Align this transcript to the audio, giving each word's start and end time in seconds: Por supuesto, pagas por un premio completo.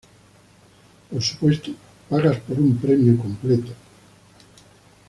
Por 1.11 1.21
supuesto, 1.21 1.69
pagas 2.09 2.39
por 2.39 2.59
un 2.59 2.75
premio 2.77 3.15
completo. 3.19 3.71